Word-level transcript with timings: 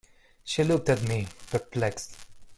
She 0.43 0.63
looked 0.63 0.89
at 0.89 1.07
me, 1.07 1.27
perplexed. 1.51 2.17